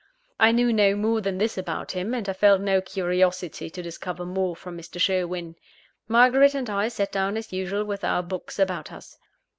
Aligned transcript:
I 0.39 0.51
knew 0.51 0.73
no 0.73 0.95
more 0.95 1.21
than 1.21 1.37
this 1.37 1.59
about 1.59 1.91
him, 1.91 2.15
and 2.15 2.27
I 2.27 2.33
felt 2.33 2.59
no 2.59 2.81
curiosity 2.81 3.69
to 3.69 3.83
discover 3.83 4.25
more 4.25 4.55
from 4.55 4.75
Mr. 4.75 4.99
Sherwin. 4.99 5.57
Margaret 6.07 6.55
and 6.55 6.71
I 6.71 6.87
sat 6.87 7.11
down 7.11 7.37
as 7.37 7.53
usual 7.53 7.83
with 7.83 8.03
our 8.03 8.23
books 8.23 8.57
about 8.57 8.91
us. 8.91 9.19